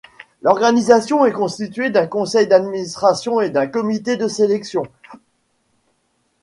[0.41, 4.81] L'organisation est constituée d'un conseil d'administration et d'un comité de sélection.